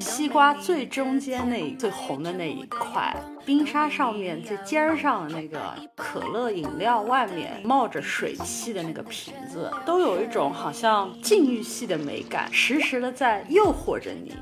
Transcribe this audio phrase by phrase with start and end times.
[0.00, 3.14] 西瓜最中间那最红的那一块，
[3.44, 14.36] 冰沙上面最尖儿上的那个可乐饮料外面冒着水汽的那个瓶子，都有一种好像禁欲系的美感，时时的在诱惑着你。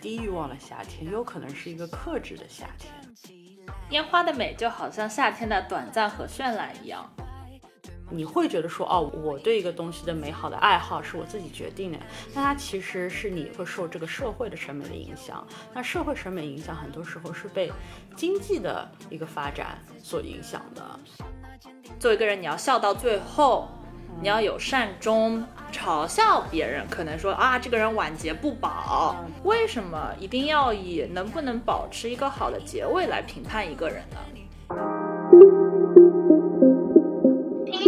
[0.00, 2.90] 低欲望的夏天，有可能是一个克制的夏天。
[3.90, 7.08] 烟花的美就好像夏天的短暂和绚烂一样。
[8.12, 11.98] 你会觉得说，哦，我对一个东西的美好的爱好是我自己决定的，
[12.34, 15.46] 那它其实是你会受这个社会的审美的影响。
[15.72, 17.72] 那社会审美影响很多时候是被
[18.14, 20.82] 经济的一个发展所影响的。
[21.98, 23.68] 作为一个人，你要笑到最后，
[24.20, 25.44] 你要有善终。
[25.72, 29.16] 嘲笑别人，可能说啊，这个人晚节不保。
[29.42, 35.61] 为什么一定要以能不能保持一个好的结尾来评判一个人呢？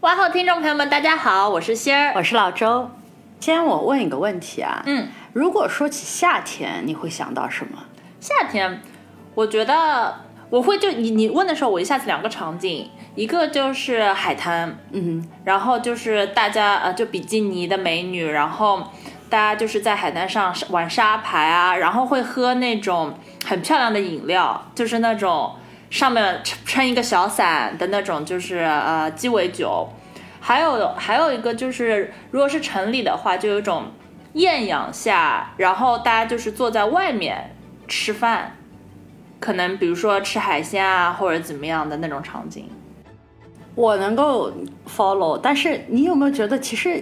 [0.00, 2.88] 哇后听众朋友们，大家好，我是仙儿，我是老周。
[3.40, 7.82] 先我问一个问题啊，嗯，如果说起夏天，你会想到什么？
[8.20, 8.80] 夏天，
[9.34, 10.14] 我觉得。
[10.50, 18.82] 我会就你你问的时候，我一下子两个场景，一个就是海滩，嗯，然后就是大家呃就比基尼的美女，然后
[19.28, 23.12] 大家就是在海滩上玩沙排啊，然后会喝那种
[23.44, 25.54] 很漂亮的饮料，就是那种
[25.90, 29.88] 上面撑撑一个小伞的那种，就是呃鸡尾酒，
[30.40, 33.86] 还有还有一个就是如果是城里的话，就有一种
[34.34, 38.54] 艳阳下，然后大家就是坐在外面吃饭。
[39.40, 42.68] 可能比如说吃海鲜啊，或者怎么样的那种场景，
[43.76, 44.52] 我能够
[44.84, 45.38] follow。
[45.40, 47.00] 但是你有没有觉得，其实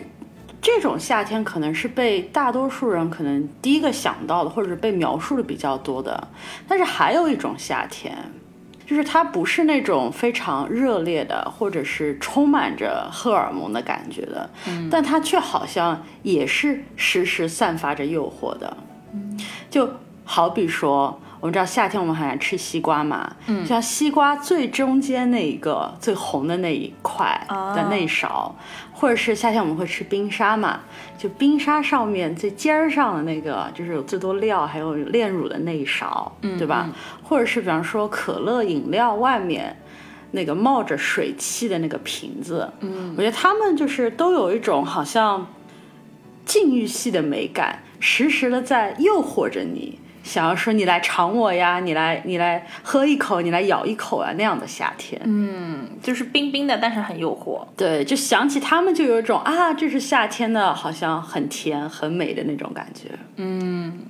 [0.61, 6.29] 这种夏天可能是被大多数人可能第一个想到的，或者是被描述的比较多的。
[6.69, 8.15] 但是还有一种夏天，
[8.87, 18.77] 就是它不是那种非常热烈的，或者是充满着荷尔蒙的感觉的，嗯，但它却好像也是时时散发着诱惑的，
[19.13, 19.39] 嗯，
[19.69, 19.91] 就
[20.25, 21.21] 好比说。
[21.41, 28.55] 我们知道夏天我们很爱吃西瓜嘛，嗯，像西瓜最中间那一个最红的那一块的那勺，
[28.93, 30.81] 或者是夏天我们会吃冰沙嘛，
[31.19, 36.89] 就冰沙上面最尖儿上的那个，就是有最多料还有炼乳的那一勺，对吧？
[37.23, 39.77] 或者是比方说可乐饮料外面
[40.31, 45.47] 那个冒着水汽的那个瓶子，嗯，我觉得他们就是都有一种好像
[46.45, 49.99] 禁欲系的美感，时时的在诱惑着你。
[50.27, 57.65] 想要说你来尝我呀，你来你来喝一口，你来咬一口啊那样的夏天，嗯，就是冰冰的，但是很诱惑。
[57.77, 63.11] 对，就想起他们就有一种啊，这是夏天的，好像很甜很美的那种感觉。
[63.37, 64.01] 嗯，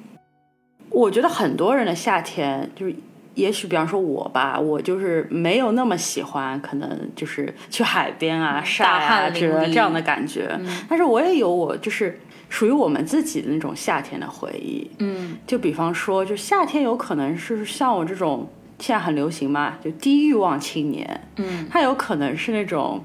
[0.88, 2.96] 我觉得很多人的夏天就是，
[3.34, 12.18] 也许比方说我吧，我就是没有那么喜欢，可能就是去海边啊晒啊之类这样的感觉，但是我也有我就是。
[12.48, 18.48] 属于我们自己的那种夏天的回忆，嗯，就比方说，就夏天有可能是像我这种
[18.78, 23.04] 现在很流行嘛，就低欲望青年，嗯，他有可能是那种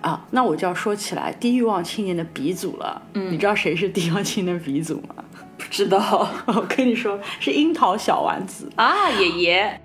[0.00, 5.14] 啊，那我就要说起来低欲望青年的鼻祖了，嗯，你知道谁是低欲望青年的鼻祖吗？
[5.58, 8.70] 不知道， 我跟你说是樱桃小丸子。
[8.76, 9.80] 啊，爷爷。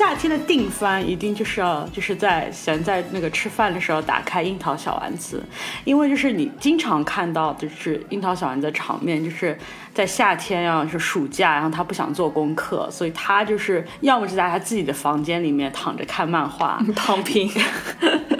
[0.00, 5.44] 夏天的定番一定就是要就是在闲在那个吃饭的时候打开樱桃小丸子，
[5.84, 9.58] 因为就是你经常看到就是樱桃小丸子的场面，就是
[9.92, 17.50] 在夏天啊是暑假，然后他不想做功课，所以他就是要么就在他自己的房间里面躺着看漫画躺平。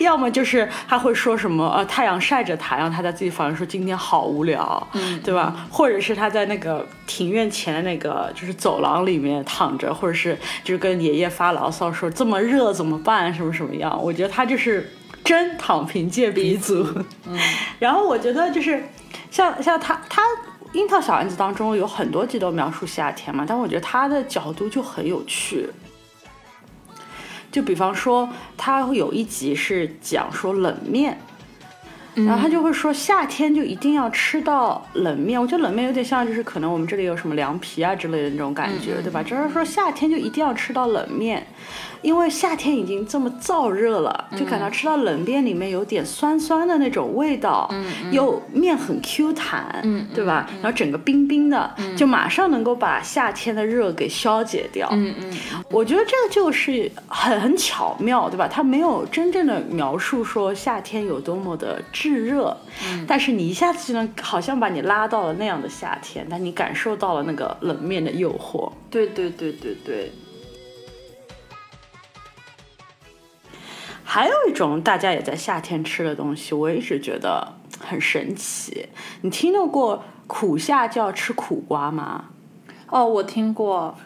[0.00, 5.66] 要么就是他会说什么呃太阳晒着他，然后他在自己房间说今天好无聊，嗯，对吧？
[5.70, 14.02] 或者是他在那个庭院前的那个就是走廊里面躺着，或者是就是跟爷爷发牢骚说这么热怎么办什么什么样？
[14.02, 14.90] 我觉得他就是
[15.22, 16.86] 真躺平界鼻祖。
[17.26, 17.38] 嗯，
[17.78, 18.84] 然后我觉得就是
[19.30, 20.22] 像像他他
[20.72, 25.68] 樱桃小丸子当中有很多集都描述夏天嘛，但我觉得他的角度就很有趣。
[27.54, 31.16] 就比方说，他会有一集是讲说冷面，
[32.14, 35.40] 然后他就会说夏天就一定要吃到冷面。
[35.40, 39.22] 我觉得冷面有点像就是可能我们这里有什么凉皮啊之类的那种感觉，对吧？
[39.22, 41.46] 就是说夏天就一定要吃到冷面。
[42.04, 47.68] 因为夏天已经这么燥热了，就感到吃到冷面里面有点酸酸的那种味道，
[48.12, 49.82] 又面很 Q 弹，
[50.14, 50.46] 对吧？
[50.62, 54.86] 然后整个冰冰的，就马上能够把夏天的热给消解掉。
[54.92, 55.38] 嗯嗯，
[55.70, 58.46] 我觉得这个就是很很巧妙，对吧？
[58.46, 62.54] 它没有真正的描述说夏天有多么的炙热，
[63.06, 68.70] 但是你一下子就能好像把你拉到了那样的夏天，但你感受到了那个冷面的诱惑。
[68.90, 70.12] 对对对对对。
[74.04, 78.86] 还有一种大家也在夏天吃的东西，我一直觉得很神奇。
[79.22, 82.26] 你听到过苦夏就要吃苦瓜吗？
[82.88, 83.96] 哦，我听过。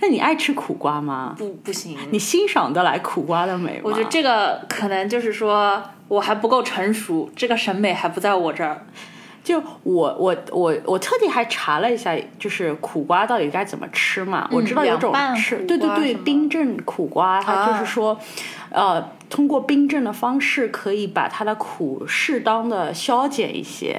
[0.00, 1.34] 那你爱吃苦瓜吗？
[1.38, 1.96] 不，不行。
[2.10, 3.82] 你欣赏得来苦瓜的美吗？
[3.84, 8.84] 我觉得这个可能就是说我还不够成熟，这个审美还不在我这儿。
[9.44, 14.46] 就我我我我特地还查了一下，就是苦瓜到底该怎么吃嘛？
[14.52, 18.18] 我知道有种吃，对对对，冰镇苦瓜，它就是说，
[18.70, 23.98] 呃，通过冰镇的方式可以把它的苦适当的消减一些，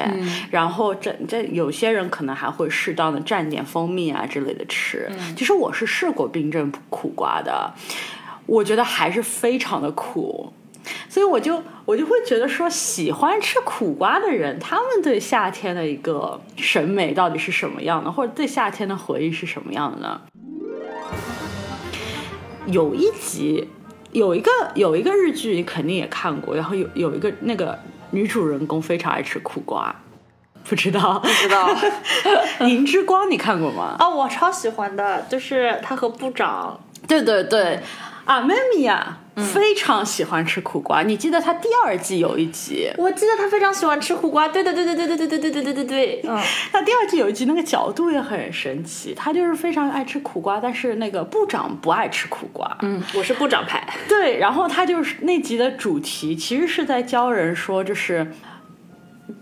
[0.51, 5.09] 然后这这有些人可能还会适当的蘸点蜂蜜啊之类的吃。
[5.35, 7.73] 其实我是试过冰镇苦瓜的，
[8.45, 10.53] 我觉得还是非常的苦。
[11.07, 20.21] 所以我就我就会觉得说，喜欢吃苦瓜的人，他们对夏天的一个审美到底是什么样的，或者对夏天的回忆是什么样的呢？
[22.65, 23.67] 有一集，
[24.11, 27.77] 有一个有一个日剧，你肯定也看过，然后有有一个那个
[28.11, 29.95] 女主人公非常爱吃苦瓜，
[30.67, 31.19] 不知道。
[31.19, 31.69] 不知道，
[32.67, 33.95] 银之光你看过吗？
[33.99, 37.79] 啊，我超喜欢的，就是他和部长，对对对。
[38.25, 41.01] 阿，妹妹呀，非常喜欢吃苦瓜。
[41.01, 42.91] 你记得他第二季有一集？
[42.97, 44.47] 我记得他非常喜欢吃苦瓜。
[44.47, 46.21] 对对对对对对对对对对对对对。
[46.27, 46.39] 嗯，
[46.71, 52.77] 他第二季有一集那个角度也很神奇，他就是非常爱吃苦瓜，但是那个部长不爱吃苦瓜。
[52.81, 53.87] 嗯，我是部长派。
[54.07, 58.31] 对，然后他就是那集的主题其实是在教人说，就是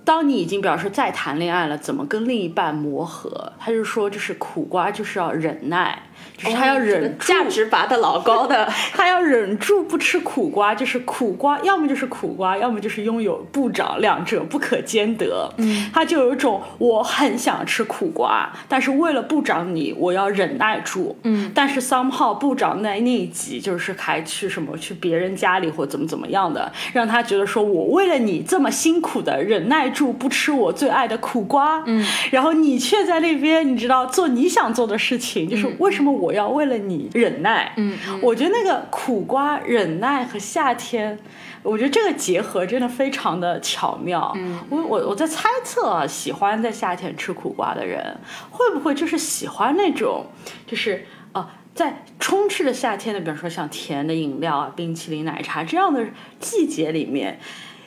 [0.04, 3.54] 当你已经表示再谈恋爱了，怎么跟另一半磨合？
[3.60, 6.04] 他就说，就是苦瓜就是要忍耐。
[6.38, 15.52] 就是他要忍住价值拔的老高的， 他要忍住不吃苦瓜，就是苦瓜，要么就是苦瓜，要么就是拥有部长，两者不可兼得。
[15.58, 21.18] 嗯，他就有一种我很想吃苦瓜，但是为了部长你，我要忍耐住。
[21.24, 36.27] 嗯，但是 somehow 部长那那一集就是还去什么去别人家里或怎么怎么样的，让他觉得说我为了你这么辛苦的忍耐住不吃我最爱的苦瓜，嗯，然后你却在那边你知道做你想做的事情，就是为什么我。
[36.28, 41.18] 我要为了你忍耐，嗯，我觉得那个苦瓜忍耐和夏天，
[41.64, 44.34] 我觉得这个结合真的非常的巧妙。
[44.36, 48.18] 嗯，我我我在猜测啊，喜欢在夏天吃苦瓜的人，
[48.52, 50.26] 会不会就是喜欢那种，
[50.66, 56.06] 就是啊，在充斥着夏天的，比如说像甜的饮料啊、冰淇淋、奶茶这样的
[56.42, 57.40] 季节里面，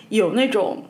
[0.08, 0.84] 有那种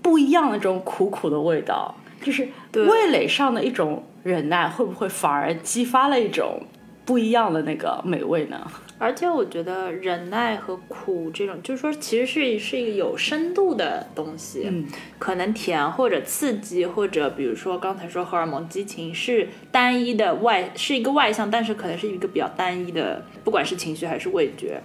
[0.00, 6.62] 不一样的这种苦苦的味道，就是味蕾上的一种忍耐，会不会反而激发了一种？
[7.04, 8.66] 不一样的那个美味呢，
[8.98, 14.62] 而且我觉得忍耐和苦这种，就是说其实是是一个有深度的东西。
[14.64, 14.86] 嗯，
[15.18, 24.80] 可能甜或者刺激，或者比如说刚才说荷尔蒙激情是单一的外，是一个外向，但是可能是一个比较单一的，不管是情绪还是味觉。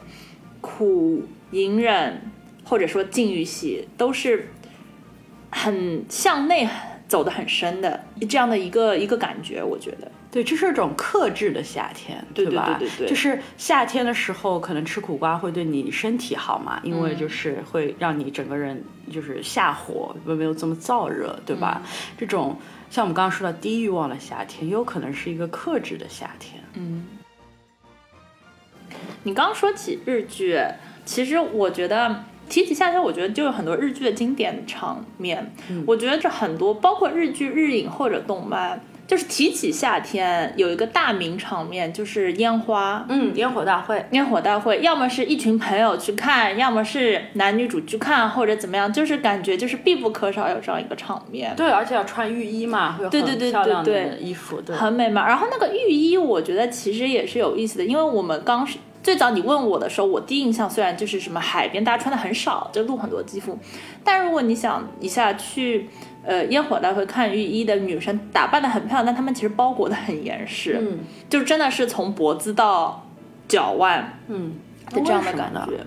[0.59, 2.21] 苦、隐忍
[2.65, 4.49] 或者说禁欲系，都是
[5.51, 6.67] 很向内
[7.07, 10.11] 走的很深的这样的一个一个感觉，我觉得。
[10.31, 12.77] 对，这是一种克制的夏天，对吧？
[12.77, 21.81] 对对对对，就是夏天的时候，可能吃苦瓜会对你身体好嘛，因为就是会让你整个人就是下火，没有这么燥热，对吧？
[22.15, 22.55] 这种
[22.91, 26.63] 像我们刚刚说的低欲望的夏天，也有可能是一个克制的夏天。
[26.75, 27.07] 嗯，
[29.23, 30.59] 你刚刚说起日剧，
[31.05, 35.51] 其实我觉得提起夏天，我觉得就有很多日剧的经典场面。
[35.87, 38.79] 我觉得这很多，包括日剧、日影或者动漫。
[39.09, 51.55] 就是提起夏天，有一个大名场面，就是烟花，嗯，烟火大会，烟火大会，要么是一群朋友去看，要么是男女主去看，或者怎么样，就是感觉就是必不可少有这样一个场面。
[51.55, 55.27] 对，而且要穿浴衣嘛，会有很漂亮的衣服，对，很美嘛。
[55.27, 63.57] 然后那个浴衣，我觉得其实也是有意思的，因为我们刚是最早你问我的时候，我第一印象虽然就是什么海边，大家穿的很少，就露很多肌肤，
[64.03, 65.89] 但如果你想一下去。
[66.23, 70.99] 呃，烟火大会看浴衣的女生打扮的很漂亮，但她们其实包裹的很严实，嗯，
[71.29, 73.07] 就真的是从脖子到
[73.47, 74.53] 脚腕，嗯，
[74.91, 75.79] 的这样的感觉。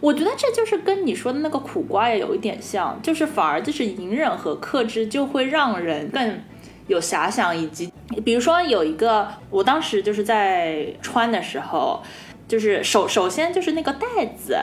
[0.00, 6.38] 我觉得这就是跟你说的那个苦瓜也有一点像，就是反而就是隐忍和克制就会让人更
[6.86, 7.92] 有遐想，以及
[8.24, 12.02] 比如说有一个，我当时就是在穿的时候，
[12.48, 14.56] 就是首首先就是那个带子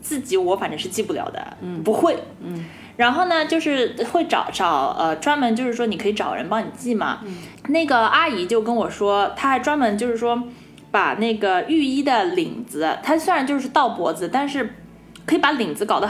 [0.00, 2.64] 自己我反正是系不了的，嗯，不会，嗯。
[2.96, 7.20] 然后呢，就是会找找呃，专门就是说你可以找人帮你系嘛。
[7.68, 10.42] 那个阿姨就跟我说，她还专门就是说
[10.90, 14.74] 把那个浴衣的领子，它虽然就是到脖子，但是
[15.26, 16.08] 可以把领子搞得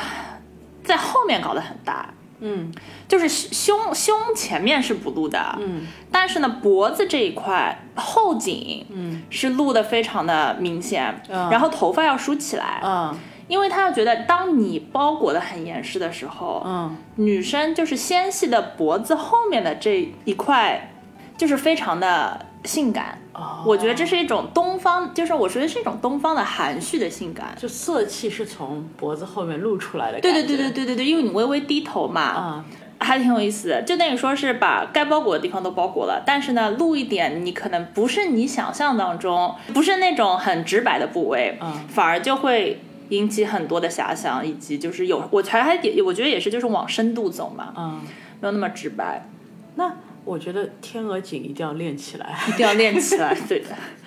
[0.82, 2.08] 在后面搞得很大。
[2.40, 2.70] 嗯，
[3.08, 11.22] 就是胸胸前面是不露的，嗯，但是呢脖子这一块后颈，嗯，是露的非常的明显。
[11.30, 13.16] 嗯然后头发要梳起来，嗯
[13.48, 20.90] 因为他要觉得当你包裹的很严实的时候，嗯女生就是纤细的脖子后面的这一块，
[21.36, 23.18] 就是非常的性感。
[23.32, 27.54] 哦我觉得这是一种东方，就是我觉得是一种东方的含蓄的性感。
[27.58, 30.32] 就色气是从脖子后面露出来的对。
[30.32, 32.64] 对对对对对对，因为你微微低头嘛，啊，
[33.00, 33.82] 还挺有意思的。
[33.82, 42.80] 就等于说是把该包裹的地方都包裹了，但是呢，露一点你可能不是你想象当中，不是那种很直白的部位，嗯反而就会
[43.10, 48.00] 引起很多的遐想，以及就是有我才还也我觉得也是就是往深度走嘛，嗯，
[48.40, 49.28] 没有那么直白。
[49.76, 49.94] 那
[50.24, 52.38] 我觉得天鹅颈一定要练起来。
[52.48, 53.66] 一定要练起来， 对的，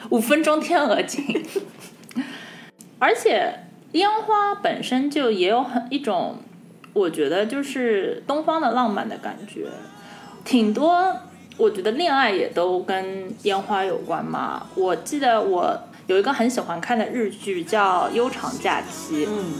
[0.09, 1.45] 五分钟天鹅颈。
[2.99, 3.53] 而且
[3.91, 6.37] 烟花本身就也有很一种，
[6.93, 9.67] 我觉得就是东方的浪漫的感觉，
[10.43, 11.15] 挺多。
[11.57, 14.67] 我觉得恋爱也都跟烟花有关嘛。
[14.75, 19.53] 我记得我有一个很喜欢看的日剧叫《悠长假期》，嗯。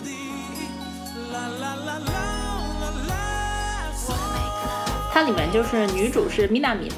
[5.12, 6.96] 它里面就是女主是米娜米嘛，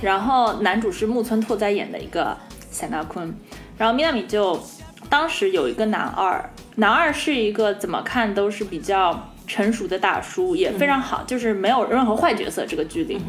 [0.00, 2.36] 然后男主是木村拓哉演的一个
[2.70, 3.34] 塞纳坤，
[3.76, 4.62] 然后米娜米就
[5.08, 13.20] 当时有一个男二，男二是一个怎么看都是比较成熟的大叔，也非常好，就是没有任何坏角色这个剧里。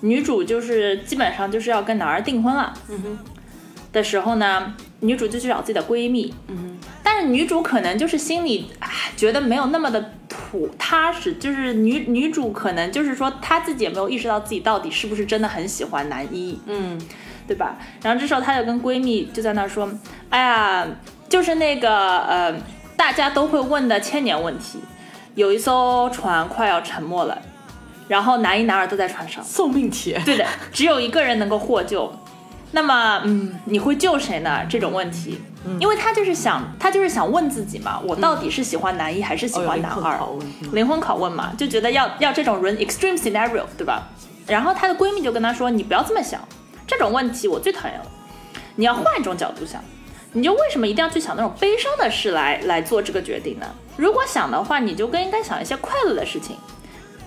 [0.00, 2.74] 女主就是基本上就是要跟男二订婚了，
[3.92, 16.98] 的时候呢，女主就去找自己的闺蜜，嗯但是女主可能就是心里唉觉得没有那么的土踏实，就是女女主可能就是说她自己也没有意识到自己到底是不是真的很喜欢男一，嗯
[17.46, 17.76] 对吧？
[18.02, 19.86] 然后这时候她就跟闺蜜就在那说，
[20.30, 20.86] 哎呀，
[21.28, 22.54] 就是那个呃，
[22.96, 24.78] 大家都会问的千年问题，
[25.34, 27.36] 有一艘船快要沉没了，
[28.08, 30.16] 然后男一男二都在船上，送命题。
[30.24, 32.10] 对的，只有一个人能够获救。
[32.72, 34.64] 那么，嗯，你会救谁呢？
[34.68, 39.98] 这种问题，嗯因为他就是想，他就是想问自己嘛，我到底是喜欢男一还是喜哦欢男二？
[40.00, 44.08] 灵魂拷问嗯灵魂拷问嘛，就觉得要要这种人 extreme scenario，对吧？
[44.46, 46.40] 然后她的闺蜜就跟她说，你不要这么想，
[46.86, 48.06] 这种问题我最讨厌了。
[48.74, 49.84] 你要换一种角度想，
[50.32, 53.66] 你就为什么一定要去想那种悲伤的事来来做这个决定呢？
[53.98, 56.56] 如果想的话，你就更应该想一些快乐的事情，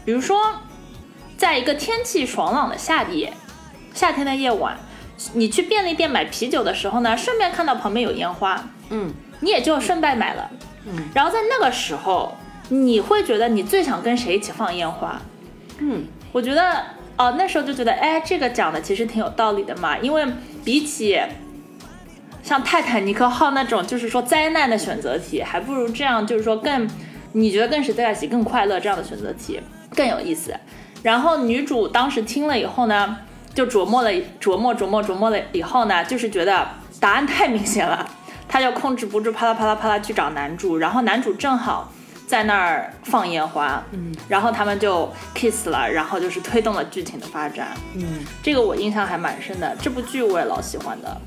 [0.03, 0.55] 比如说，
[1.37, 3.31] 在一个天气爽朗的夏夜，
[3.93, 4.75] 夏天的夜晚，
[5.33, 10.49] 你去便利店买啤酒的时候呢，顺便看到旁边有烟花，嗯，你也就顺带买了，
[10.87, 12.35] 嗯，然后在那个时候，
[12.69, 15.21] 你会觉得你最想跟谁一起放烟花？
[15.79, 16.83] 嗯，我觉得
[17.17, 20.25] 哦，那时候就觉得，哎，这个讲的其实挺有道理的嘛，因为
[20.63, 21.19] 比起
[22.43, 26.89] 像泰坦尼克号那种就是说灾难的选择题，还不如这样，就是说更
[27.33, 29.59] 你觉得跟谁在一起更快乐这样的选择题
[29.95, 30.53] 更有意思。
[31.03, 33.17] 然后女主当时听了以后呢，
[33.55, 36.67] 就琢磨了琢磨琢磨琢磨了以后呢，就是觉得
[36.99, 38.05] 答案太明显了，
[38.49, 41.89] 他就控制不住啪啦啪啦啪啦去找男主，然后男主正好
[42.27, 51.21] 在那儿放烟花，嗯，然后他们就 kiss 了，然后就是推动了剧情的发展，嗯，这个我印象还蛮深的，这部剧我也老喜欢的。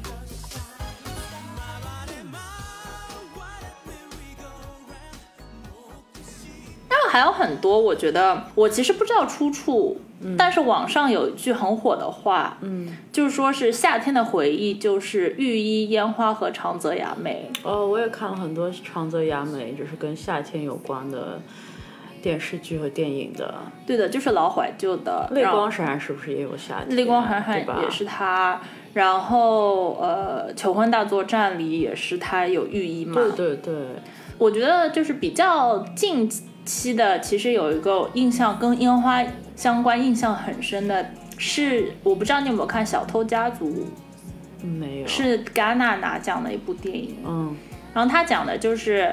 [6.90, 9.98] 当然还有很多，我觉得我其实不知道出处，
[10.36, 17.50] 但是网上有一句很火的话，嗯，就是说是夏天的回忆就是浴衣、烟花和长泽雅美。
[17.62, 21.40] 哦，我也看了很多长泽雅美，就是跟夏天有关的
[22.20, 23.54] 电视剧和电影的。
[23.86, 25.28] 对的，就是老怀旧的。
[25.32, 26.96] 泪光闪闪是不是也有夏天？
[26.96, 27.64] 泪光闪闪？
[27.80, 28.60] 也是他，
[28.94, 33.14] 然后呃，求婚大作战里也是他有寓意嘛。
[33.14, 33.74] 对对对，
[34.36, 36.28] 我觉得就是比较近
[36.68, 39.24] 期的，其实有一个印象跟烟花
[39.56, 43.70] 相关、印象很深的是，我不知道你有没有看《小偷家族》，
[44.62, 45.06] 嗯没有。
[45.08, 47.16] 是戛纳拿奖的一部电影。
[47.24, 47.56] 嗯
[47.94, 49.12] 然后他讲的就是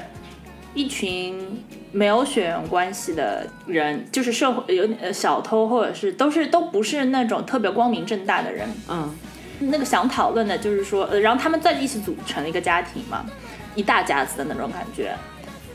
[0.73, 8.67] 一群没有血缘关系的人，就是社会有呃小偷，或者是都是都不是那种特别光明正大的人。
[8.89, 9.15] 嗯
[9.59, 13.25] 那个想讨论的就是说，呃，然后他们在一起组成了一个家庭嘛，
[13.73, 15.15] 一大家子的那种感觉。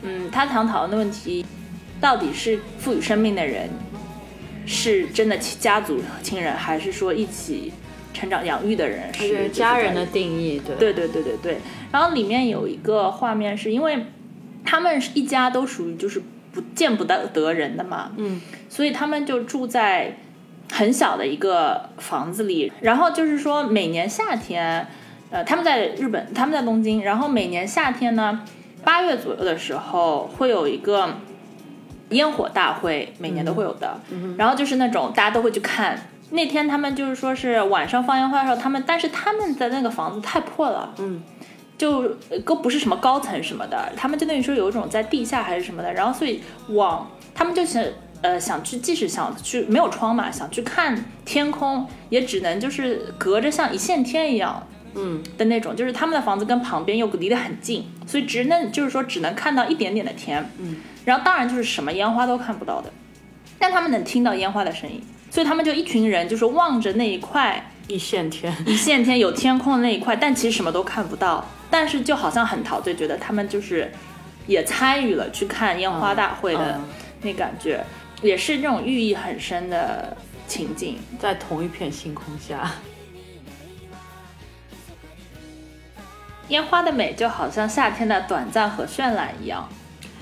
[0.03, 1.45] 嗯，他想讨论的问题，
[2.01, 3.69] 到底是赋予生命的人
[4.67, 7.73] 是真的亲家族亲人，还是说一起
[8.13, 11.57] 成长养育的人是是家人的定义，对对对对对对。
[11.93, 14.07] 然后里面有一个画面，是因为
[14.65, 20.17] 他们是一家都属于就是不见不得得人的嘛，嗯，所以他们就住在
[20.73, 22.73] 很小的一个房子里。
[22.81, 24.87] 然后就是说，每年夏天，
[25.31, 28.45] 呃，他们在日本，他们在东京，然后每年夏天呢，
[28.85, 31.17] 八月左右的时候会有一个
[32.11, 33.99] 烟火大会，每年都会有的。
[34.37, 35.99] 然后就是那种大家都会去看。
[36.31, 41.23] 那天他们就是说是晚上放烟花的时候，他们但是他们的那个房子太破了，嗯，
[41.77, 47.83] 就呃都不是什么高层什么的，他们就等于说有一种在地下还是什么的，然后所以往他们就想
[48.23, 54.67] 呃想去，即使想去没有窗嘛，想去看天空，也只能就是隔着像一线天一样。
[54.93, 62.91] 嗯的那种，就是他们的房子跟旁边又离得很近，所以只能就是说只能看到一点点的天，嗯，然后当然就是什么烟花都看不到的，
[63.59, 73.91] 但他们能听到烟花的声音，所以他们就一群人就是望着那一块一线天，一线天有天空的那一块，但其实什么都看不到，但是就好像很陶醉，觉得他们就是
[74.47, 76.89] 也参与了去看烟花大会的嗯。
[77.23, 77.85] 那感觉，
[78.23, 80.17] 也是那种寓意很深的
[80.49, 80.99] 情景。
[81.19, 82.71] 在同一片星空下，
[86.49, 89.69] 烟花的美就好像夏天的短暂和绚烂一样。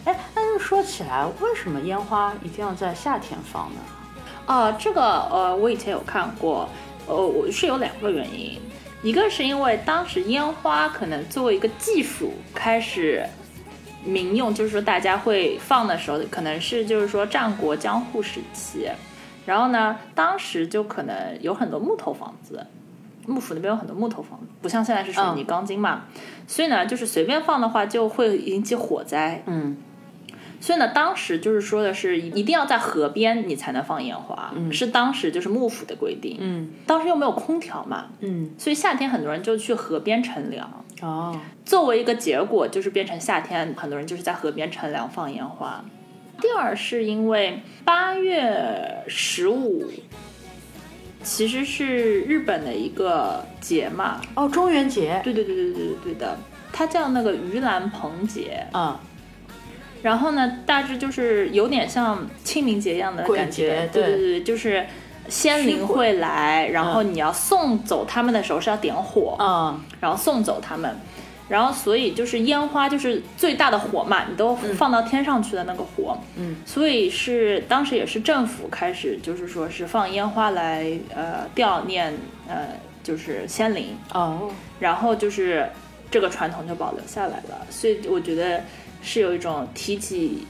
[0.04, 0.16] 哎，
[0.58, 3.80] 说起来，为什么烟花一定要在夏天放呢？
[4.46, 6.68] 哦，这个呃，我以前有看过，
[7.06, 8.58] 呃，我是有两个原因，
[9.02, 13.24] 一个是因为当时烟花可能作为一个技术开始
[14.04, 18.88] 民用，就是说大家会放的时候，可能是就是说战国江户时期，
[19.44, 22.66] 然后呢，当时就可能有很多木头房子。
[23.26, 26.04] 幕府那边有很多木头房子，不像现在是水泥钢筋嘛，
[26.46, 29.42] 所以呢，就是随便放的话就会引起火灾。
[29.44, 29.76] 嗯
[30.60, 36.36] 所以呢，当时就是说的是一定要在河边你才能放烟花，是当时就是幕府的规定。
[36.40, 40.84] 嗯当时又没有空调嘛，嗯，所以夏天很多人就去河边乘凉。
[41.00, 45.84] 哦，作为一个结果，就是变成夏天很多人就是在河边乘凉放烟花。
[46.40, 49.90] 第二是因为八月十五
[51.22, 56.36] 其实是日本的一个节嘛，哦，中元节，对对对对对对对的，
[56.72, 58.64] 它叫那个盂兰盆节。
[58.72, 59.00] 啊，
[60.02, 64.18] 然后呢，大致就是有点像清明节一样的感觉，对对对。
[64.18, 64.86] 对，就是
[65.28, 69.80] 仙灵会来，然后你要送走他们的时候是要点火，嗯。
[70.00, 70.96] 然后送走他们，
[71.48, 82.14] 然后所以就是烟花就是最大的火嘛，你都放到天上去的那个火，嗯，所以是当时也是政府开始就是说是放烟花来呃悼念
[82.46, 82.68] 呃
[83.02, 85.68] 就是仙灵，哦，然后就是
[86.10, 88.62] 这个传统就保留下来了，所以我觉得
[89.00, 90.46] 是有一种提起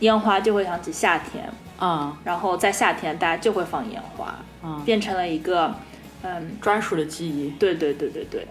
[0.00, 1.48] 烟花就会想起夏天，
[1.80, 5.74] 嗯然后在夏天大家就会放烟花，嗯，变成了一个
[6.22, 8.46] 嗯，专属的记忆，对对对对对。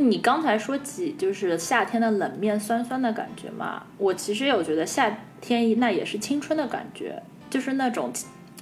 [0.00, 8.12] 你刚才说起就是夏天的冷面酸酸的感觉嘛，我其实有觉得夏天那也是青春的感觉，就是那种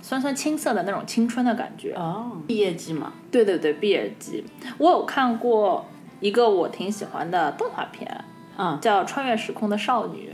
[0.00, 1.92] 酸酸青涩的那种青春的感觉。
[1.94, 4.44] 哦，毕业季嘛，对对对，毕业季，
[4.78, 5.84] 我有看过
[6.20, 8.24] 一个我挺喜欢的动画片，
[8.58, 10.30] 嗯叫《穿越时空的少女》。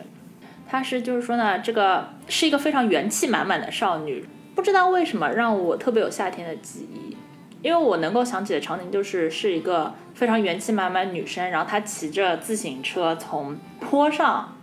[0.69, 7.17] 她是就是说呢，这个是一个非常元气满满的少女，不知道为什么让我特别有夏天的记忆，
[7.61, 14.57] 因为我能够想起的场景就是是一个非常元气满满女生，然后她骑着自行车从坡上。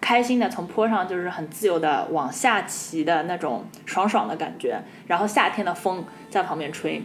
[0.00, 7.02] 开心的从坡上就是很自由的往下骑的那种爽爽的感觉，然后夏天的风在旁边吹。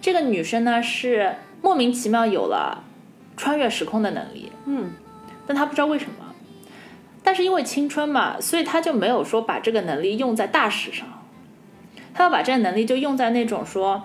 [0.00, 2.84] 这个女生呢是莫名其妙有了
[3.36, 4.92] 穿越时空的能力，嗯。
[5.46, 6.12] 但他不知道为什么。
[7.22, 11.06] 但是因为青春嘛，所以他就没有说把这个能力用在大事上，
[12.14, 14.02] 他要把这个能力就用在那种说，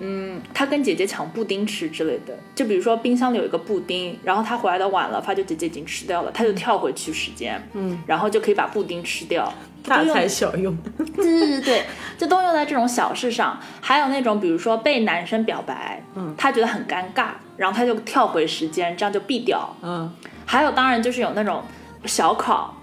[0.00, 2.36] 嗯，他跟姐姐抢布丁吃之类的。
[2.54, 9.52] 就比如说冰箱里有一个布丁，然后他回来的晚了，发觉姐姐已经吃掉了，他就跳回去时间，嗯，然后就可以把布丁吃掉。
[9.82, 10.76] 大用材小用，
[11.16, 11.84] 对对对对，
[12.18, 13.58] 就都用在这种小事上。
[13.80, 19.74] 还有那种，比如说被男生表白，嗯他觉得很尴尬，然后他就跳回时间，这样就避掉。
[19.82, 20.12] 嗯
[20.44, 21.62] 还有，当然就是有那种
[22.04, 22.76] 小考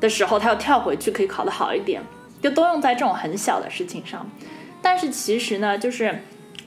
[0.00, 2.02] 的时候，他要跳回去可以考得好一点，
[2.42, 4.28] 就都用在这种很小的事情上。
[4.82, 6.22] 但是其实呢，就是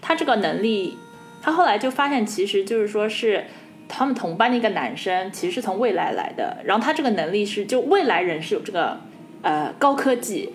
[0.08, 0.98] 他这个能力，
[1.41, 3.43] 他后来就发现，其实就是说是
[3.89, 9.02] 他们同班的一个男生，其实是从未来来的，然后他这个能力是就未来人是有这个
[9.41, 10.54] 呃高科技。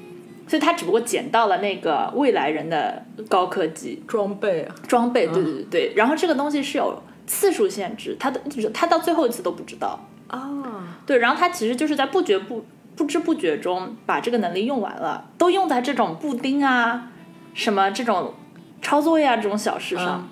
[0.48, 5.92] 所以他只不过捡到了那个未来人的高科技装备啊，装备，对对对对。
[5.94, 8.40] 然后这个东西是有次数限制，他的
[8.72, 10.08] 他到最后一次都不知道。
[10.26, 12.64] 啊，对，然后他其实就是在不觉不
[12.96, 17.10] 不知不觉中把这个能力用完了，都用在这种布丁啊、
[17.54, 18.34] 什么这种
[18.82, 20.28] 抄作业啊这种小事上。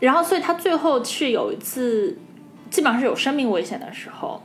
[0.00, 2.18] 然后，所以他最后是有一次，
[2.70, 4.42] 基本上是有生命危险的时候，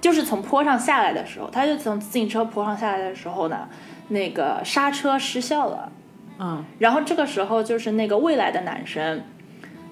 [0.00, 3.68] 就是从坡上下来的时候，他就从自行车坡上下来的时候呢，
[4.08, 5.92] 那个刹车失效了。
[6.40, 9.22] 嗯，然后这个时候就是那个未来的男生，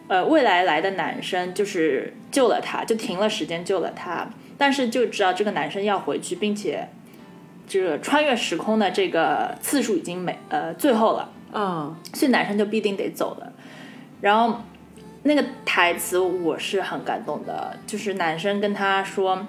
[0.08, 6.88] 呃，未来来的男生就是救了他，就停了时间救了他，但是就知道这个男生要回去，并且
[7.68, 13.50] 这个穿越时空的这个次数已经没呃最后了，嗯，所以男生就必定得走了。
[14.20, 14.60] 然后
[15.22, 19.46] 那个台词我是很感动的，就是男生跟他说，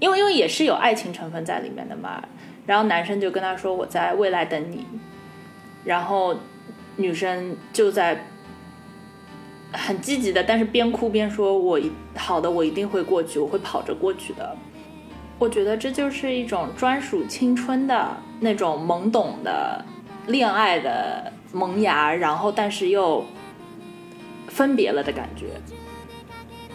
[0.00, 2.20] 因为因为也是有爱情成分在里面的嘛，
[2.66, 4.84] 然后男生就跟他说我在未来等你。
[5.84, 6.34] 然后
[6.96, 8.26] 女生就在
[9.70, 11.78] 很积极的，但是边哭边说：“我
[12.16, 14.56] 好的，我一定会过去，我会跑着过去的。”
[15.38, 19.84] 我觉得这就是一种专属青春的那种懵懂的
[20.26, 23.24] 恋爱的萌芽，然后但是又
[24.48, 25.60] 分别了的感觉。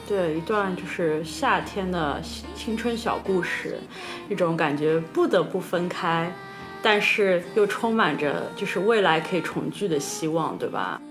[0.08, 2.22] 对，一段就是夏天的
[2.56, 3.80] 青春小故事，
[4.30, 6.32] 一种感觉不得不分开。
[6.82, 11.02] 但是又充满着就是未来可以重聚的希望，对吧？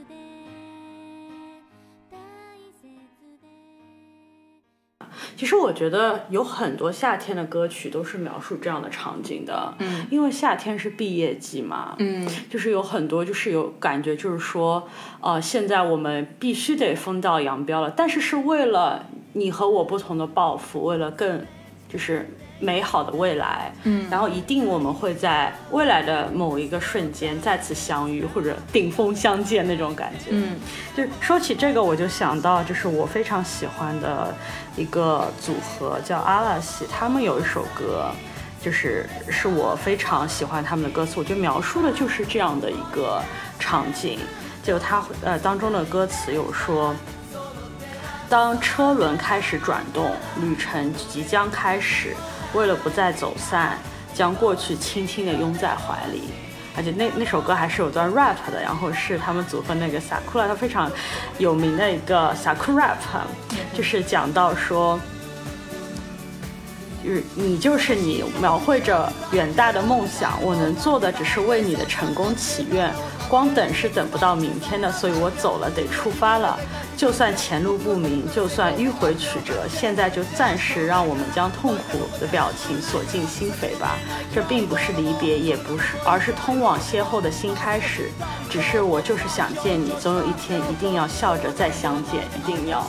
[5.38, 14.88] 其实我觉得有很多夏天的歌曲都是描述这样的场景的，嗯，因为夏天是毕业季嘛，嗯，就是有很多就是有感觉，就是说，
[15.20, 21.40] 呃，现在我们必须得分道扬镳了，但是是为了你和我不同的抱负，为了更
[21.88, 22.28] 就是。
[22.60, 30.56] 美好的未来，嗯，然后一定我们会在未来的某一个瞬间再次相遇，或者顶峰相见那种感觉，嗯，
[30.96, 34.34] 就说起这个，我就想到就是我非常喜欢的
[34.76, 38.10] 一个组合叫阿拉西，他们有一首歌，
[38.60, 43.22] 就是是我非常喜欢他们的歌词，我觉得描述的就是这样的一个
[43.58, 44.18] 场景，
[44.62, 46.94] 就他呃当中的歌词有说。
[48.30, 52.14] 当车轮开始转动，旅程即将开始。
[52.54, 53.78] 为了不再走散，
[54.14, 56.22] 将过去轻轻地拥在怀里。
[56.76, 60.88] 而且那那首歌还是有段 rap 的，然后是他们组合那个 Sakura 他非常
[61.38, 63.26] 有名的一个 Sakura rap，
[63.74, 65.00] 就是讲到说，
[67.02, 70.40] 就是你就是你，描绘着远大的梦想。
[70.40, 72.92] 我能做的只是为你的成功祈愿。
[73.28, 76.58] 光等是等不到明天的，所以我走了，得出发了。
[76.96, 83.96] 就算前路不明，就算迂回曲折，现在就暂时让我们将痛苦的表情锁进心扉吧。
[84.34, 88.10] 这并不是离别，也不是，而是通往邂逅的新开始。
[88.48, 92.84] 只是我就是想见你，总有一天一定要笑着再相见，一定要。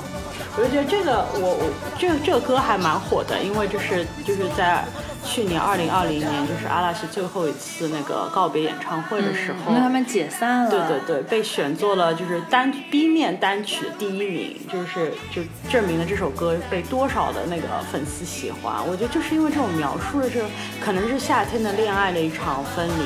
[0.57, 4.85] 我就觉得这个，我我这这个歌还蛮火的，因为就是就是在。
[5.29, 10.71] 去年二零二零年，就是阿拉西最后一次那个告别演唱会的时候，因为他们解散了。
[10.71, 18.83] 对对对，被选做了就是单 B 面单曲的第一名，就是就证明了这首歌被多少的那个粉丝喜欢。
[18.87, 20.43] 我觉得就是因为这种描述的这，
[20.83, 23.03] 可能是夏天的恋爱的一场分离，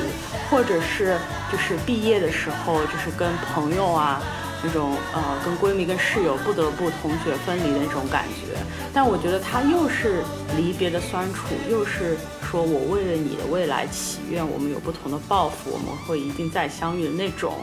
[0.50, 1.18] 或者是
[1.52, 4.18] 就是毕业的时候，就是跟朋友啊。
[4.64, 8.56] 那种呃，跟闺蜜、跟室友不得不同学分离的那种感觉，
[8.94, 10.22] 但我觉得它又是
[10.56, 17.56] 离别的酸楚，又是说我为了你的未来祈愿，我们有不同的抱负，我们会一定再相遇的那种，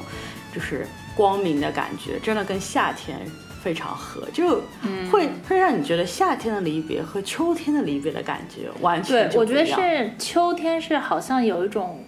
[0.54, 0.86] 就是
[1.16, 3.20] 光明的感觉，真的跟夏天
[3.64, 4.62] 非常合，就
[5.12, 12.06] 会会让你觉得夏天的离别和秋天的离别的感觉完全对，我觉得是秋天是好像有一种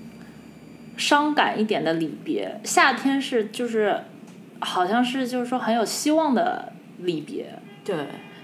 [0.97, 3.99] 伤感一点的离别，夏天是就是。
[4.63, 7.95] 好像是就是说很有希望的离别，对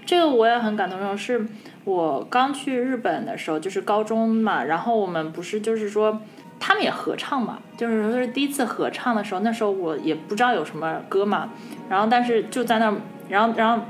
[0.06, 1.16] 这个我也很感动。
[1.16, 1.46] 是
[1.84, 6.20] 我刚去日本的时候，就是高中嘛，然后我们不是就是说
[6.58, 11.50] 他们也合唱嘛，就是说是第一次合唱的时候，那时候我也不知道有什么歌嘛，
[11.88, 12.94] 然后但是就在那，
[13.28, 13.82] 然后然后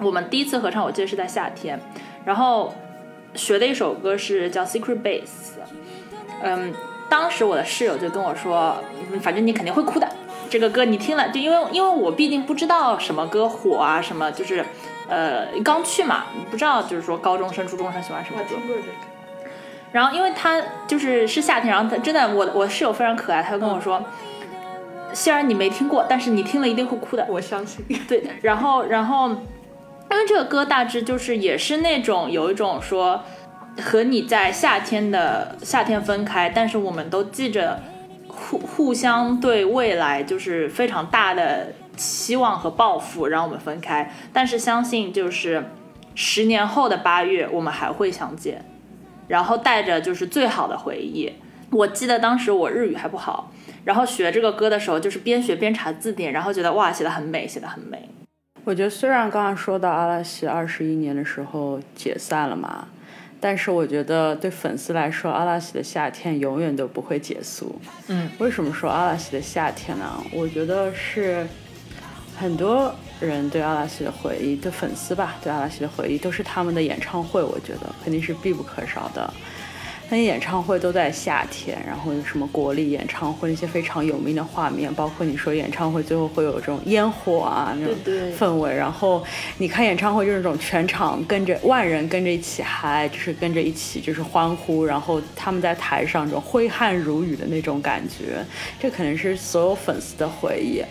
[0.00, 1.78] 我们第一次合唱，我记得是在夏天，
[2.24, 2.74] 然后
[3.34, 5.24] 学的一首歌是叫《Secret Base》，
[6.42, 6.72] 嗯，
[7.10, 8.76] 当时我的室友就跟我说，
[9.20, 10.08] 反正你肯定会哭的。
[10.48, 14.64] 这个歌你听了，就因为因为我毕竟不知道什么歌火啊，什么就是，
[15.08, 18.54] 呃，刚去嘛，不知道就是说高中生、初中生喜欢什么歌。
[19.92, 24.02] 然后因为他就是是夏天，然后他真的，我我室友非常可爱，他就跟我说，
[25.12, 27.26] 虽然你没听过，但是你听了一定会哭的。
[27.28, 27.84] 我相信。
[28.08, 33.22] 对，然后然后，因为这个歌大致就是也是那种有一种说
[33.80, 37.80] 和你在夏天的夏天分开，但是我们都记着。
[38.36, 45.64] 互互相对未来就是非常大的期望和抱负让我们分开，但是相信就是
[46.14, 48.64] 十年后的八月我们还会相见，
[49.26, 51.32] 然后带着就是最好的回忆。
[51.72, 53.50] 我记得当时我日语还不好，
[53.84, 58.08] 然后学这个歌的时候就是边学边查字典，然后觉得哇写的很美，写的很美。
[58.64, 62.86] 我觉得虽然刚刚说到阿拉西二十一年的时候解散了嘛，
[63.40, 67.78] 但是我觉得对粉丝来说，阿拉西的夏天永远都不会结束。
[68.08, 70.22] 嗯，为什么说阿拉西的夏天呢？
[70.32, 71.46] 我觉得是
[72.38, 79.32] 很多人对阿拉西的回忆，对粉丝吧，对阿拉西的回忆都是他们的演唱会，我觉得肯定是必不可少的。
[80.08, 87.94] 那些演唱会都在夏天，然后有什么国立演唱会那些非常有名的画面，包括你说演唱会最后会有这种烟火啊那种
[88.38, 89.24] 氛围，然后
[89.58, 98.44] 你看演唱会就是那种全场跟着万人跟着一起嗨，就是跟着一起就是欢呼，然后他们在台上这种挥汗如雨的那种感觉，
[98.78, 100.84] 这可能是所有粉丝的回忆。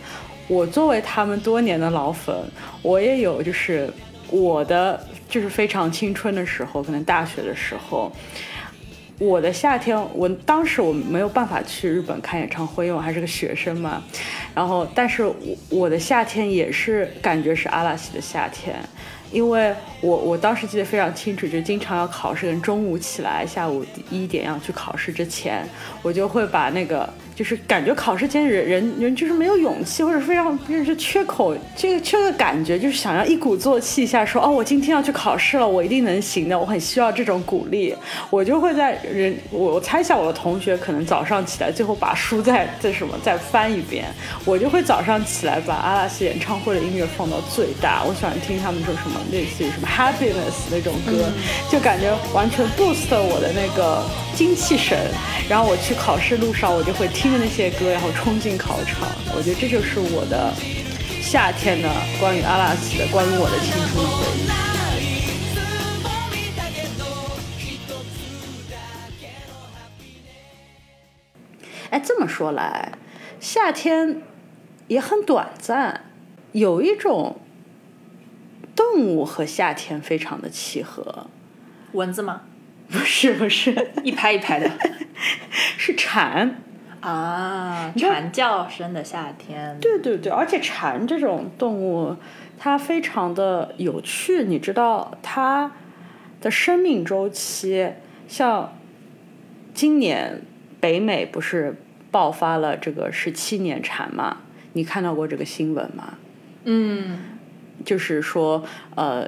[0.49, 2.35] 我作为他们多年的老粉，
[2.81, 3.89] 我也有就是
[4.29, 8.11] 我的就是非常青春的时候，可能大学的时候。
[9.17, 14.03] 我的夏天，我当时我没有办法去日本看演唱会，因为我还是个学生嘛。
[14.53, 15.35] 然后，但是我
[15.69, 18.75] 我的夏天也是感觉是阿拉西的夏天，
[19.31, 25.67] 因为我我当时记得非常清楚，就经常要考试，跟中午起来，下午一点要去考试之前，
[26.01, 27.09] 我就会把那个。
[27.35, 37.93] 就是感觉考试前人人人就是没有勇气，或者非常就是缺口，这个缺个感觉，就是想要一鼓作气一下，说哦，我今天要去考试了，我一定能行的，我很需要这种鼓励。
[38.29, 44.05] 我就会在人，我我猜想我的同学可能早上起来，最后把书再再什么再翻一遍，
[44.45, 51.29] 我就会早上起来把阿拉斯演唱会的音乐放到最大，我喜欢听他们说什么类似于什么 happiness 那种歌，
[51.69, 54.01] 就感觉完全 boost 我的那个
[54.33, 55.11] 精气神，
[55.49, 57.25] 然后我去考试路上，我就会听。
[57.25, 60.53] 听着那些歌，然后冲进考场，我觉得这就是我的
[61.19, 64.47] 夏天的关于阿拉斯的关于我的青春回忆。
[71.89, 72.91] 哎，这么说来，
[73.39, 74.21] 夏天
[74.87, 76.05] 也很短暂，
[76.51, 77.37] 有一种
[78.75, 81.27] 动物和夏天非常的契合。
[81.93, 82.41] 蚊子吗？
[82.89, 84.69] 不是，不是，一排一排的，
[85.77, 86.61] 是蝉。
[86.99, 89.77] 啊，蝉叫声的夏天。
[89.79, 92.15] 对对对，而且蝉这种动物，
[92.57, 94.43] 它非常的有趣。
[94.43, 95.71] 你知道它
[96.41, 97.91] 的生命周期，
[98.27, 98.75] 像
[99.73, 100.41] 今年
[100.79, 104.37] 北美不是爆发了这个十七年蝉吗？
[104.73, 106.15] 你看到过这个新闻吗？
[106.63, 107.34] 嗯，
[107.83, 108.63] 就是说，
[108.95, 109.27] 呃，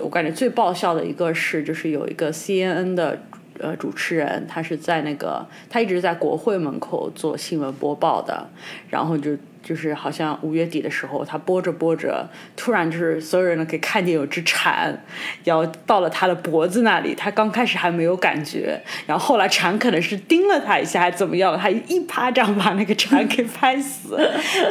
[0.00, 3.20] 我感觉最爆笑的一个是，就是有一个 CNN 的。
[3.60, 8.48] 呃，主持人他是在那个，他一直在国会门口做新闻播报的，
[8.88, 14.98] 然后就就是好像五月底的时候，他播着播着，突然就是所有人都可以看见有只蝉，
[15.44, 24.18] 然后到了他的脖子那里，他刚开始还没有感觉，然后后来蝉可能是叮了他一下，还怎么样，他一巴掌把那个蝉给拍死。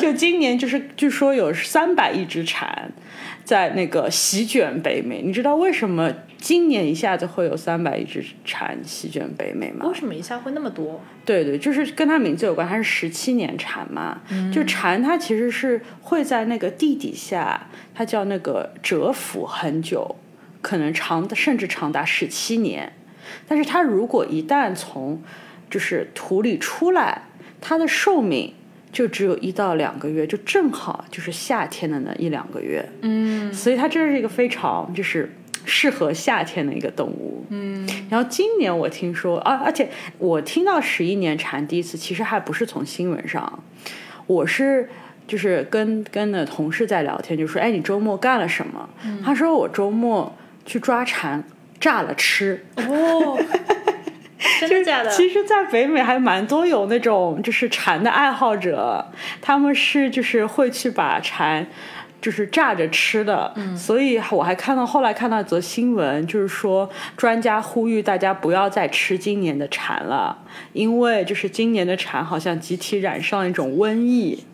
[0.02, 2.92] 就今年就是据说有三百亿只蝉
[3.44, 6.14] 在那个席卷北美，你知道为什么？
[6.38, 9.86] 今年一下子会有三百亿只蝉席卷北美吗？
[9.86, 11.00] 为什么一下会那么多？
[11.24, 14.20] 对对，就是跟它名字有关，它是十七年蝉嘛。
[14.32, 20.16] 嗯、就蝉，它其实是会在那个地底下，它叫那个蛰伏很久，
[20.64, 22.92] 可能长甚至长达十七年。
[23.48, 25.22] 但是它如果一旦从
[25.70, 27.22] 就是土里出来，
[27.62, 28.56] 它的寿命
[28.92, 32.88] 就只有一到两个月，就正好就是夏天的那一两个月。
[33.02, 35.30] 嗯，所以它真是一个非常就是。
[35.64, 43.64] 适合夏天的一个动物，嗯，然后今年我听说，啊，而且我听到十一年蝉第一次，其实还不是从新闻上，
[44.26, 44.90] 我是
[45.28, 48.90] 就是跟跟的同事在聊天，就说，哎，你周末干了什么？
[49.24, 51.44] 他说我周末去抓蝉，
[51.80, 52.66] 炸了吃。
[52.78, 53.40] 哦，
[54.60, 55.10] 真的假的？
[55.10, 59.06] 其实，在北美还蛮多有那种就是蝉的爱好者，
[59.42, 61.68] 他们是就是会去把蝉。
[62.22, 70.38] 就是炸着吃的，所以我还看到后来看到一则新闻，就是说专家呼吁大家不要再吃今年的蝉了，
[70.74, 74.46] 因为就是今年的蝉好像集体染上了一种瘟疫，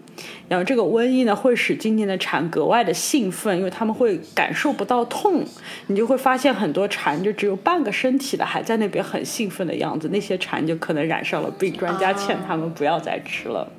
[0.48, 5.46] 然后这个瘟疫呢会使今年的蝉格外的兴奋，因为他们会感受不到痛，
[5.88, 13.72] 你就会发现很多蝉就只有半个身体的还在那边很兴奋的样子，那些蝉就可能染上了病，专家劝他们不要再吃了。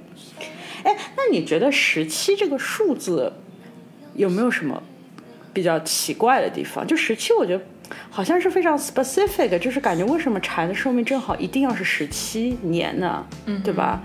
[0.84, 3.32] 哎，那你觉得十七这个数字？
[4.14, 4.82] 有没有什么
[5.52, 6.84] 比较奇怪的地方？
[6.84, 7.64] 就十七，我觉得
[8.10, 13.24] 好像是非常 specific，就是感觉为什么蝉的寿命正好一定要是十七年呢？
[13.46, 14.02] 嗯，对吧？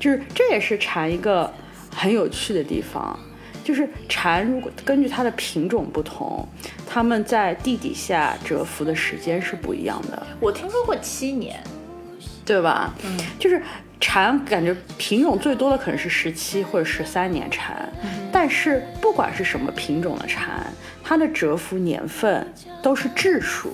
[0.00, 1.52] 就是这也是蝉一个
[1.94, 3.18] 很有趣的地方，
[3.62, 6.46] 就是蝉，如果根据它的品种不同，
[6.86, 11.62] 它们在地底下蛰伏的时间是不一样的，我听说过七年，
[12.44, 12.94] 对吧？
[13.04, 13.62] 嗯，就是
[14.00, 17.88] 蝉，感觉品种最多的可能是十七或者十三年蝉，
[18.30, 20.60] 但是不管是什么品种的蝉，
[21.02, 22.46] 它的蛰伏年份
[22.82, 23.72] 都是质数。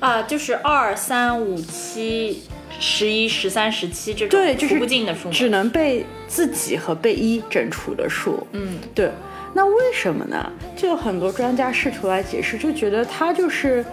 [0.00, 2.42] 啊，就是二三五七、
[2.80, 5.34] 十一、十三、十七这种对，就是不尽的数目。
[5.34, 8.46] 只能被自己和被一整除的数。
[8.52, 9.10] 嗯，对。
[9.54, 10.52] 那为什么呢？
[10.76, 13.84] 就有很多专家试图来解释，就觉得它就是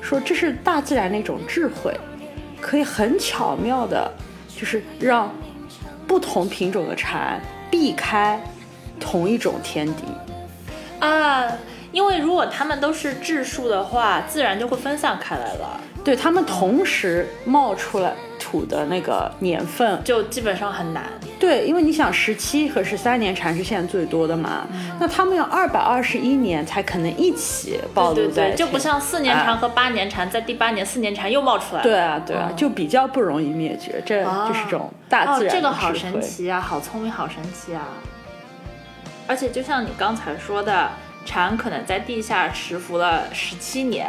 [0.00, 1.94] 说这是大自然的一种智慧，
[2.60, 4.10] 可以很巧妙的，
[4.58, 5.32] 就是让
[6.06, 8.42] 不同品种的蝉避开
[8.98, 10.04] 同一种天敌。
[10.98, 11.46] 啊，
[11.92, 21.02] 因为如果它们都是质数的话，自然就会分散开来了，对他们同时冒出来土的那个年份，就基本上很难。
[21.36, 24.96] 对，因为你想十七和十三年蝉是现在最多的嘛，嗯。
[25.00, 31.82] 那他们要二百二十一年才可能一起暴对对对，露在，就不像四年蝉啊和八年蝉，在第八年四年蝉又冒出来了。
[31.82, 37.88] 对啊对啊，就比较不容易灭绝，这哦就是这种大哦自，然的这个好神奇啊，好聪明，好神奇啊！
[39.26, 40.88] 而且就像你刚才说的，
[41.24, 44.06] 蝉可能在地下蛰伏了十七年，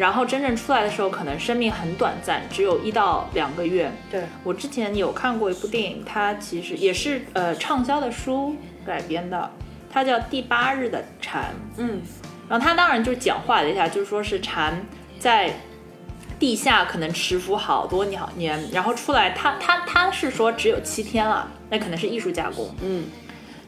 [0.00, 3.92] 然后真正出来的时候，可能生命很短暂，只有一到两个月。
[4.10, 9.50] 对，我之前有看过一部电影，它其实也是呃畅销的书改编的，
[9.92, 11.42] 它叫《第八日的蝉》。
[11.76, 12.00] 嗯，
[12.48, 14.80] 然后它当然就是简化了一下，就是说是蝉
[15.18, 15.52] 在
[16.38, 22.74] 地下可能蛰伏好多年年，然后出来，它它它是说只有七天了，那可能是艺术加工。
[22.82, 23.04] 嗯，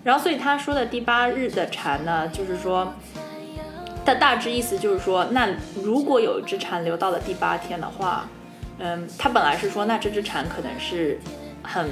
[0.02, 2.94] 然后所以他说的第八日的蝉呢，就是说。
[4.04, 5.48] 的大致意思就是说，那
[5.82, 8.28] 如果有一只蝉留到了第八天的话，
[8.78, 11.18] 嗯，他本来是说，那这只蝉可能是
[11.62, 11.88] 很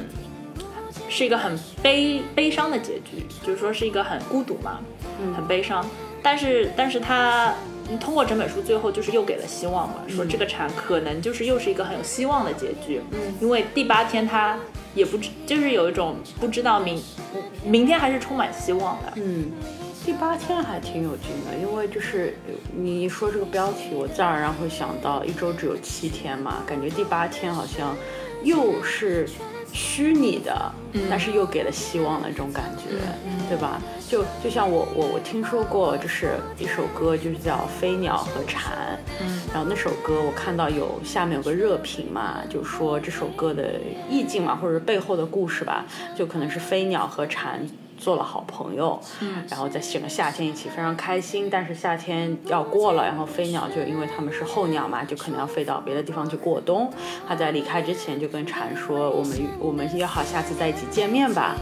[1.08, 4.80] 是一个很悲悲伤的结局，就是说是一个很孤独嘛，
[5.22, 5.86] 嗯很悲伤。
[6.22, 7.54] 但是，但是他
[7.98, 13.00] 通过整本书最后就是又给了希望嘛，说这个蝉可能就是又是一个很有希望的结局。
[13.12, 14.58] 嗯，因为第八天他
[14.94, 17.02] 也不知，就是有一种不知道明
[17.64, 19.12] 明天还是充满希望的。
[19.16, 19.50] 嗯，
[20.04, 22.34] 第八天还挺有劲的，因为就是
[22.76, 27.94] 你一说这个标题，我自然而然会想到一周只有七天嘛，感觉第八天好像
[28.42, 29.28] 又是
[29.72, 30.72] 虚拟的，
[31.08, 32.96] 但是又给了希望的这种感觉，
[33.48, 33.80] 对吧？
[34.08, 45.86] 就就像我我我听说过，就是一首歌，就是叫《飞鸟和蝉》，嗯，然后那首歌我看到有下面有个热评嘛，就说这首歌的意境嘛，或者背后的故事吧，
[46.16, 47.64] 就可能是飞鸟和蝉
[48.00, 56.90] 做了好朋友，嗯，然后在整个夏天一起非常开心，但是夏天要过了，然后飞鸟就因为它们是候鸟嘛，就可能要飞到别的地方去过冬。
[57.28, 61.54] 他在离开之前就跟蝉说：“我们我们约好下次在一起见面吧。”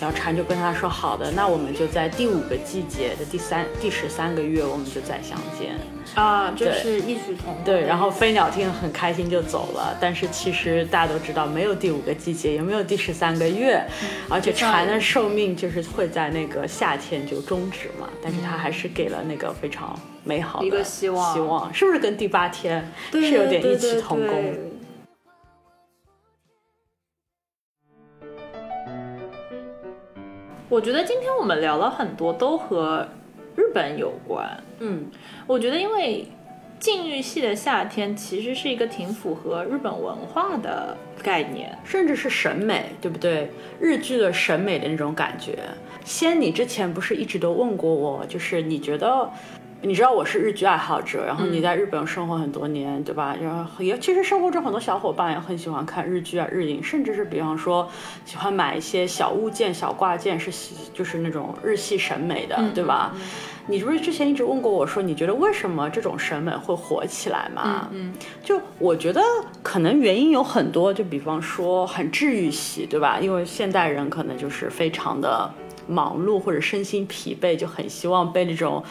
[0.00, 5.76] 然后蝉就跟他说：“好的，那我们就在第五个季节的第三第十三个月，我们就再相见。”
[6.14, 7.64] 啊，就是异曲同工。
[7.64, 13.82] 对，然后飞鸟听得很开心就走了，但是其实大家都知道，没有第五个季节，也没有第十三个月，
[14.28, 24.28] 而且蝉的寿命就是会在那个夏天就终止嘛，但是它还是给了那个非常美好的一个希望希望是不是跟第八天是有点异曲对对同工？
[24.28, 24.60] 对
[30.68, 33.06] 我觉得今天我们聊了很多，都和
[33.56, 34.48] 日本有关。
[34.80, 35.06] 嗯，
[35.46, 36.26] 我觉得，因为
[36.78, 41.76] 禁欲系的夏天其实是一个挺符合日本文化的概念。
[41.84, 43.50] 甚至是审美，对不对？
[43.80, 45.58] 日剧的审美的那种感觉。
[46.04, 49.30] 仙，你之前不是一直都问过我，就是你觉得，
[49.84, 53.36] 你知道我是日剧爱好者，然后你在日本生活很多年，对吧？
[53.42, 57.88] 然后也其实生活中很多小伙伴也很喜欢看日剧啊、日影，甚至是比方说
[58.24, 63.12] 喜欢买一些小物件、小挂件，是喜就是那种日系审美的，对吧？
[63.66, 67.88] 你不是之前一直问过我说，你觉得为什么这种审美会火起来吗？
[67.92, 69.20] 嗯，就我觉得
[69.64, 73.18] 可能原因有很多，就比方说很治愈系，对吧？
[73.20, 75.50] 因为现代人可能就是非常的
[75.88, 78.82] 忙碌或者身心疲惫，就很希望被那种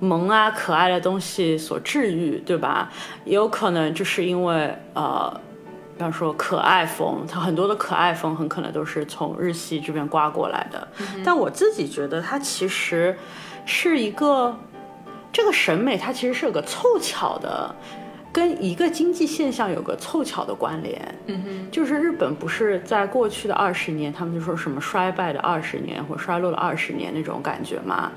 [0.00, 2.90] 萌啊可爱的东西所治愈，对吧？
[3.24, 5.40] 也有可能就是因为呃。
[5.96, 10.88] 比方说可爱风，它很多的可爱风很可能都是从日系这边刮过来的。
[11.24, 13.16] 但我自己觉得它其实
[13.64, 14.58] 是一个
[15.32, 17.72] 这个审美，它其实是有个凑巧的，
[18.32, 21.14] 跟一个经济现象有个凑巧的关联。
[21.26, 28.10] 嗯哼，就是日本不是在过去的二十年，他们就说什么衰败的二十年或衰落了二十年那种感觉嘛？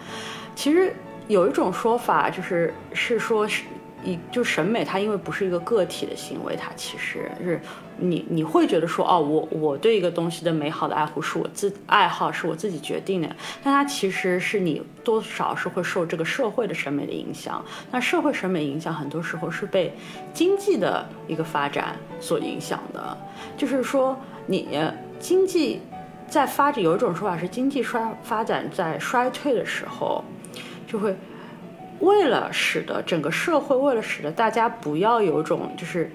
[0.56, 0.96] 其实
[1.28, 3.64] 有一种说法就是是说是
[4.04, 7.60] 一就审美，它因为不是一个个体的行为，它其实是
[7.98, 17.64] 你你会觉得说，哦，我我对一个东西的美好的爱护是我自爱好是我自己决定的，但它其实是你多少是会受这个社会的审美的影响。
[17.92, 19.92] 那社会审美影响很多时候是被
[20.32, 23.18] 经济的一个发展所影响的，
[23.58, 24.16] 就是说
[24.46, 24.80] 你
[25.20, 25.82] 经济
[26.30, 30.24] 在发展，有一种说法是经济衰发展在衰退的时候，
[30.88, 31.16] 就会。
[32.00, 36.12] 为了使得整个社会，为了使得大家不要有种就是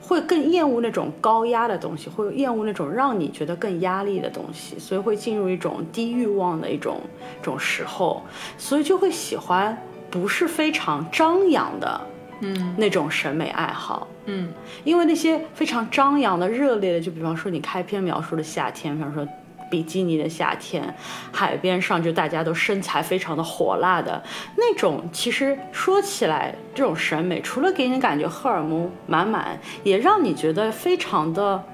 [0.00, 7.00] 会更厌恶那种高压的东西，会厌恶那种让你觉得更压力的东西，所以会进入一种低欲望的一种
[7.40, 8.20] 种时候，
[8.58, 12.00] 所以就会喜欢不是非常张扬的，
[12.40, 14.52] 嗯，那种审美爱好，嗯，
[14.82, 19.24] 因为那些非常张扬的、热烈的，就比方说你开篇描述的夏天，比方说。
[19.70, 20.92] 比基尼的夏天，
[21.32, 24.22] 海边上就大家都身材非常的火辣的
[24.56, 25.08] 那种。
[25.12, 31.64] 其实说起来，这种审美除了给你感觉荷尔蒙满满，也让你觉得非常的，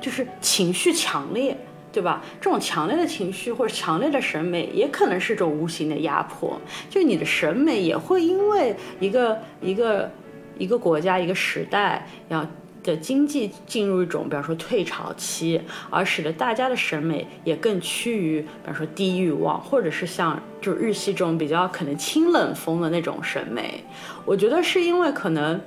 [0.00, 1.56] 就是情绪强烈，
[1.92, 2.22] 对吧？
[2.40, 6.58] 这种强烈的情绪或者强烈的审美，也可能是种无形的压迫。
[6.88, 10.10] 就你的审美也会因为一个一个
[10.56, 12.46] 一个国家一个时代要。
[12.84, 15.60] 的经济进入一种，比方说退潮期，
[15.90, 23.82] 而使得大家的审美也更趋于，比方说低欲望，或者是像就日系这种比较可能清冷风的那种审美。
[24.24, 25.58] 我觉得是因为可能，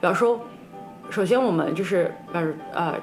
[0.00, 0.40] 比方说，
[1.10, 2.94] 首先我们就是呃呃。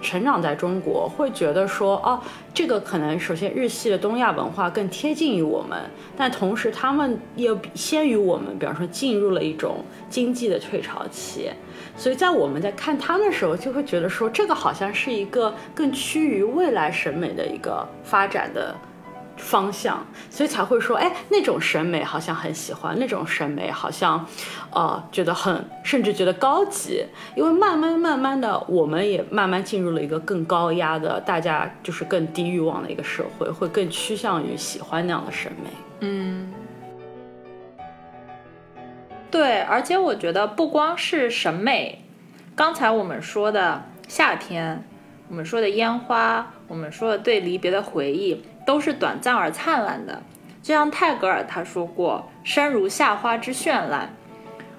[0.00, 2.20] 成长在中国，会觉得说，哦，
[2.54, 5.78] 这个可能首先日系的东亚文化更贴近于我们，
[6.16, 11.50] 但同时他们又先于我们，比方说进入了一种经济的退潮期，
[11.96, 18.74] 所以在我们在看他们的时候，就会觉得说，这个好像是一个更趋于未来审美的一个发展的。
[19.36, 24.26] 方向，所以才会说，哎，那种审美好像很喜欢，那种审美好像，
[24.70, 27.04] 呃，觉得很，甚至觉得高级。
[27.34, 35.70] 因为慢慢慢慢的，我们也慢慢进入了一个更高压的，大家就是更低欲望的一个社会，会更趋向于喜欢那样的审美。
[36.00, 36.52] 嗯，
[39.30, 42.04] 对，而且我觉得不光是审美，
[42.54, 44.84] 刚才我们说的夏天，
[45.28, 48.42] 我们说的烟花，我们说的对离别的回忆。
[48.70, 50.22] 都是短暂而灿烂的，
[50.62, 54.14] 就像泰戈尔他说过：“生如夏花之绚烂。”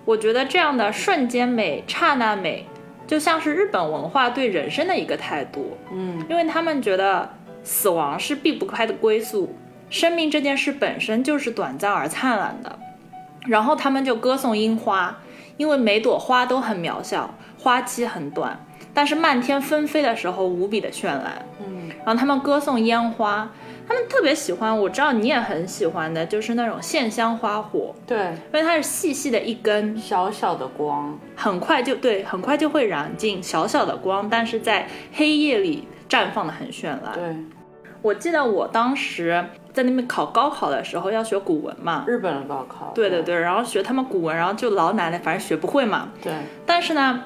[0.05, 2.65] 我觉得这样的瞬间美、刹那美，
[3.05, 5.77] 就像是日本文化对人生的一个态度。
[5.91, 7.29] 嗯，因为他们觉得
[7.65, 9.53] 死亡是避不开的归宿，
[9.89, 12.79] 生命这件事本身就是短暂而灿烂的。
[13.45, 15.17] 然后他们就歌颂樱花，
[15.57, 18.57] 因为每朵花都很渺小，花期很短，
[18.93, 21.45] 但是漫天纷飞的时候无比的绚烂。
[21.59, 23.51] 嗯，然后他们歌颂烟花。
[23.87, 27.93] 他们特别喜欢，我知道你也很喜欢的，就是那种线香花火。
[28.07, 37.13] 对，因为它是细细的一根，小小的光，很快就对，很快就会燃尽，小小的光，但是在黑夜里绽放的很绚烂。
[37.13, 37.35] 对，
[38.01, 42.91] 我记得我当时在那边考高考的时候要学古文嘛，日本的高考。
[42.95, 46.09] 对对对，然后学他们古文，然后就老奶奶反正学不会嘛。
[46.21, 46.33] 对，
[46.65, 47.25] 但是呢。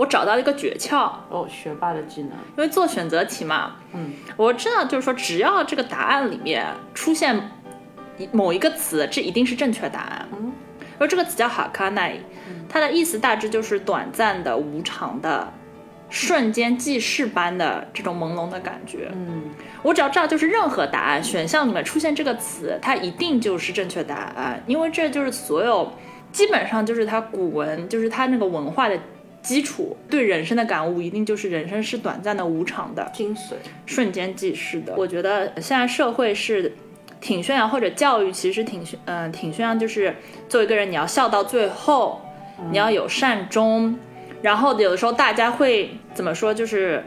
[0.00, 2.30] 我找到一个诀窍哦，学霸的技能。
[2.56, 7.50] 因为做选择题嘛，嗯，我知道就是说，只要这个答案里面出现
[8.32, 10.26] 某一个词，这一定是正确答案。
[10.32, 10.50] 嗯，
[10.98, 12.16] 而这个词叫哈卡奈，
[12.66, 15.52] 它的意思大致就是短暂的、无常的、
[16.08, 19.10] 瞬间即逝般的这种朦胧的感觉。
[19.12, 19.50] 嗯，
[19.82, 25.92] 我只要知道，就是任何答案选项里面出现这个词，它一定就是正确答案，因为这就是所有
[26.32, 28.98] 基本上就是它古文，就是它那个文化的。
[29.42, 33.54] 基础对人生的感悟，一定就是人生是短暂的、无常的、精髓、
[33.86, 34.94] 瞬间即逝的。
[34.96, 36.74] 我觉得现在社会是
[37.22, 40.14] 挺宣扬，或者教育其实挺宣，嗯，挺宣扬，就是
[40.46, 42.20] 做一个人你要笑到最后，
[42.70, 43.98] 你要有善终。
[44.42, 47.02] 然后有的时候大家会怎么说，就是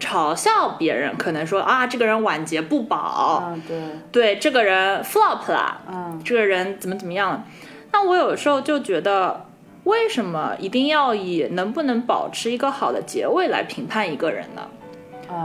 [0.00, 3.80] 嘲笑别人，可能说啊，这个人晚节不保，嗯，对，
[4.10, 7.44] 对，这个人 flop 啦，嗯，这个人怎么怎么样了。
[7.92, 9.45] 那我有时候就觉得。
[9.86, 14.68] 为什么一定要以能不能保持一个好的结尾来评判一个人呢？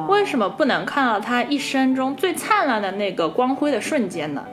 [0.09, 4.43] 为什么不能看到他一生中最灿烂的那个光辉的瞬间呢？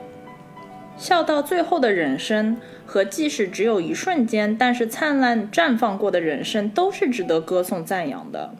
[0.95, 8.53] 笑到最后的人生和即使只有一瞬间，但是灿烂绽放过的人生，都是值得歌颂赞扬的。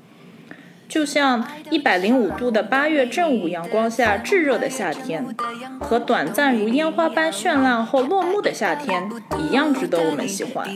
[0.89, 5.23] 就像一百零五度的八月正午阳光下炙热的夏天，
[5.79, 10.67] 和短暂如烟花般绚烂后落幕的夏天一样，值得我们喜欢。